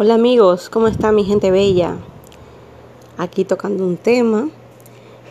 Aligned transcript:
Hola 0.00 0.14
amigos, 0.14 0.70
¿cómo 0.70 0.86
está 0.86 1.10
mi 1.10 1.24
gente 1.24 1.50
bella? 1.50 1.96
Aquí 3.16 3.44
tocando 3.44 3.84
un 3.84 3.96
tema 3.96 4.48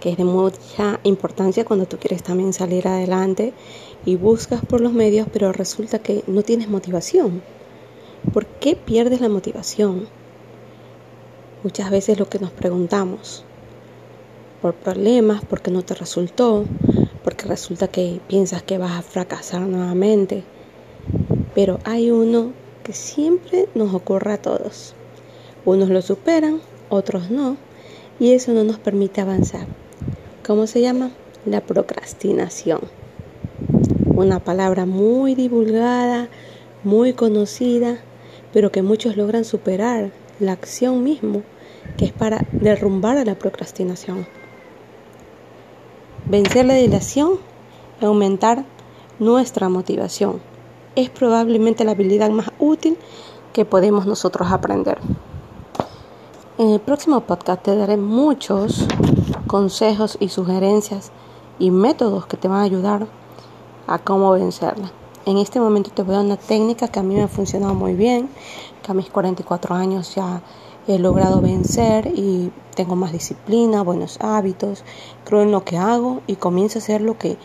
que 0.00 0.10
es 0.10 0.18
de 0.18 0.24
mucha 0.24 1.00
importancia 1.02 1.64
cuando 1.64 1.86
tú 1.86 1.96
quieres 1.96 2.22
también 2.22 2.52
salir 2.52 2.86
adelante 2.86 3.54
y 4.04 4.16
buscas 4.16 4.62
por 4.62 4.82
los 4.82 4.92
medios, 4.92 5.26
pero 5.32 5.50
resulta 5.52 6.00
que 6.00 6.24
no 6.26 6.42
tienes 6.42 6.68
motivación. 6.68 7.40
¿Por 8.34 8.44
qué 8.44 8.76
pierdes 8.76 9.22
la 9.22 9.30
motivación? 9.30 10.06
Muchas 11.64 11.90
veces 11.90 12.18
lo 12.18 12.28
que 12.28 12.38
nos 12.38 12.50
preguntamos, 12.50 13.46
por 14.60 14.74
problemas, 14.74 15.42
porque 15.42 15.70
no 15.70 15.80
te 15.80 15.94
resultó, 15.94 16.66
porque 17.24 17.46
resulta 17.46 17.88
que 17.88 18.20
piensas 18.28 18.62
que 18.62 18.76
vas 18.76 18.92
a 18.92 19.00
fracasar 19.00 19.62
nuevamente, 19.62 20.44
pero 21.54 21.78
hay 21.84 22.10
uno 22.10 22.52
que 22.84 22.92
siempre 22.92 23.68
nos 23.74 23.94
ocurre 23.94 24.32
a 24.32 24.42
todos. 24.42 24.94
Unos 25.64 25.90
lo 25.90 26.02
superan, 26.02 26.60
otros 26.88 27.30
no, 27.30 27.56
y 28.18 28.32
eso 28.32 28.52
no 28.52 28.64
nos 28.64 28.78
permite 28.78 29.20
avanzar. 29.20 29.66
¿Cómo 30.46 30.66
se 30.66 30.80
llama? 30.80 31.10
La 31.44 31.60
procrastinación. 31.60 32.80
Una 34.06 34.40
palabra 34.40 34.86
muy 34.86 35.34
divulgada, 35.34 36.28
muy 36.84 37.12
conocida, 37.12 37.98
pero 38.52 38.72
que 38.72 38.82
muchos 38.82 39.16
logran 39.16 39.44
superar 39.44 40.10
la 40.38 40.52
acción 40.52 41.04
mismo, 41.04 41.42
que 41.96 42.06
es 42.06 42.12
para 42.12 42.46
derrumbar 42.52 43.16
a 43.18 43.24
la 43.24 43.34
procrastinación. 43.34 44.26
Vencer 46.26 46.64
la 46.66 46.74
dilación 46.74 47.38
y 48.00 48.04
aumentar 48.04 48.64
nuestra 49.18 49.68
motivación 49.68 50.40
es 50.94 51.10
probablemente 51.10 51.84
la 51.84 51.92
habilidad 51.92 52.30
más 52.30 52.50
útil 52.58 52.96
que 53.52 53.64
podemos 53.64 54.06
nosotros 54.06 54.50
aprender. 54.50 54.98
En 56.58 56.70
el 56.70 56.80
próximo 56.80 57.20
podcast 57.22 57.62
te 57.62 57.74
daré 57.74 57.96
muchos 57.96 58.86
consejos 59.46 60.16
y 60.20 60.28
sugerencias 60.28 61.10
y 61.58 61.70
métodos 61.70 62.26
que 62.26 62.36
te 62.36 62.48
van 62.48 62.60
a 62.60 62.64
ayudar 62.64 63.06
a 63.86 63.98
cómo 63.98 64.32
vencerla. 64.32 64.92
En 65.26 65.38
este 65.38 65.60
momento 65.60 65.90
te 65.90 66.02
voy 66.02 66.14
a 66.14 66.18
dar 66.18 66.26
una 66.26 66.36
técnica 66.36 66.88
que 66.88 66.98
a 66.98 67.02
mí 67.02 67.14
me 67.14 67.22
ha 67.22 67.28
funcionado 67.28 67.74
muy 67.74 67.94
bien, 67.94 68.28
que 68.82 68.90
a 68.90 68.94
mis 68.94 69.10
44 69.10 69.74
años 69.74 70.14
ya 70.14 70.42
he 70.86 70.98
logrado 70.98 71.40
vencer 71.40 72.06
y 72.14 72.50
tengo 72.74 72.96
más 72.96 73.12
disciplina, 73.12 73.82
buenos 73.82 74.18
hábitos, 74.20 74.84
creo 75.24 75.42
en 75.42 75.52
lo 75.52 75.64
que 75.64 75.76
hago 75.76 76.20
y 76.26 76.36
comienzo 76.36 76.78
a 76.78 76.82
hacer 76.82 77.00
lo 77.00 77.18
que 77.18 77.36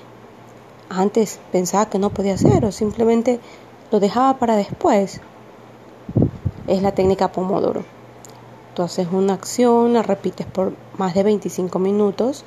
antes 0.90 1.40
pensaba 1.52 1.90
que 1.90 2.00
no 2.00 2.10
podía 2.10 2.36
hacer 2.36 2.66
o 2.66 2.72
simplemente 2.72 3.40
lo 3.92 4.00
dejaba 4.00 4.38
para 4.38 4.56
después. 4.56 5.22
Es 6.68 6.82
la 6.82 6.94
técnica 6.94 7.32
Pomodoro. 7.32 7.84
Tú 8.74 8.84
haces 8.84 9.08
una 9.12 9.34
acción, 9.34 9.94
la 9.94 10.02
repites 10.02 10.46
por 10.46 10.74
más 10.98 11.14
de 11.14 11.24
25 11.24 11.80
minutos 11.80 12.44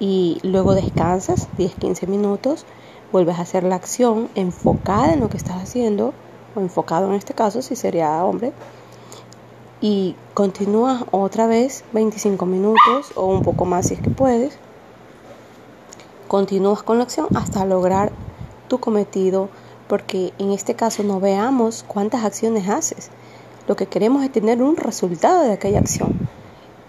y 0.00 0.40
luego 0.42 0.74
descansas 0.74 1.48
10-15 1.58 2.08
minutos, 2.08 2.64
vuelves 3.12 3.38
a 3.38 3.42
hacer 3.42 3.62
la 3.62 3.76
acción 3.76 4.28
enfocada 4.34 5.12
en 5.12 5.20
lo 5.20 5.28
que 5.28 5.36
estás 5.36 5.62
haciendo, 5.62 6.12
o 6.56 6.60
enfocado 6.60 7.08
en 7.08 7.14
este 7.14 7.34
caso 7.34 7.62
si 7.62 7.76
sería 7.76 8.24
hombre, 8.24 8.52
y 9.80 10.16
continúas 10.34 11.04
otra 11.10 11.46
vez 11.46 11.84
25 11.92 12.46
minutos 12.46 13.12
o 13.14 13.26
un 13.26 13.42
poco 13.42 13.64
más 13.64 13.88
si 13.88 13.94
es 13.94 14.00
que 14.00 14.10
puedes 14.10 14.58
continúas 16.32 16.82
con 16.82 16.96
la 16.96 17.04
acción 17.04 17.26
hasta 17.34 17.66
lograr 17.66 18.10
tu 18.66 18.80
cometido, 18.80 19.50
porque 19.86 20.32
en 20.38 20.52
este 20.52 20.74
caso 20.74 21.02
no 21.02 21.20
veamos 21.20 21.84
cuántas 21.86 22.24
acciones 22.24 22.70
haces. 22.70 23.10
Lo 23.68 23.76
que 23.76 23.84
queremos 23.84 24.24
es 24.24 24.32
tener 24.32 24.62
un 24.62 24.78
resultado 24.78 25.42
de 25.42 25.52
aquella 25.52 25.80
acción. 25.80 26.14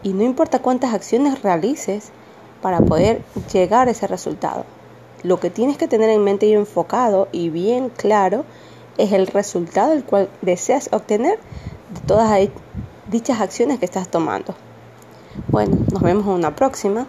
Y 0.02 0.14
no 0.14 0.24
importa 0.24 0.60
cuántas 0.60 0.94
acciones 0.94 1.42
realices 1.42 2.14
para 2.62 2.80
poder 2.80 3.22
llegar 3.52 3.90
a 3.90 3.92
ese 3.92 4.08
resultado. 4.08 4.64
Lo 5.24 5.42
que 5.42 5.50
tienes 5.50 5.78
que 5.78 5.90
tener 5.90 6.10
en 6.10 6.24
mente 6.24 6.46
y 6.46 6.54
enfocado 6.54 7.28
y 7.34 7.50
bien 7.50 7.90
claro 7.90 8.46
es 8.98 9.12
el 9.12 9.28
resultado 9.28 9.92
el 9.92 10.06
cual 10.06 10.30
deseas 10.42 10.88
obtener 10.94 11.38
de 11.94 12.00
todas 12.08 12.48
dichas 13.12 13.42
acciones 13.42 13.80
que 13.80 13.86
estás 13.86 14.08
tomando. 14.08 14.56
Bueno, 15.50 15.80
nos 15.92 16.02
vemos 16.02 16.28
en 16.28 16.32
una 16.32 16.56
próxima 16.56 17.08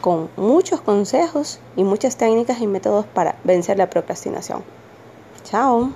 con 0.00 0.30
muchos 0.36 0.80
consejos 0.80 1.60
y 1.76 1.84
muchas 1.84 2.16
técnicas 2.16 2.60
y 2.60 2.66
métodos 2.66 3.06
para 3.06 3.36
vencer 3.44 3.78
la 3.78 3.90
procrastinación. 3.90 4.62
Chao. 5.44 5.90